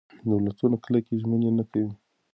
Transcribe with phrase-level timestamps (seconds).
[0.29, 1.91] دولتونه کلکې ژمنې نه کوي.